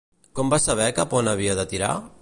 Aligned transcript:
Com 0.39 0.49
va 0.53 0.59
saber 0.63 0.87
cap 1.01 1.15
a 1.15 1.21
on 1.21 1.31
havia 1.35 1.59
de 1.61 1.67
tirar? 1.75 1.93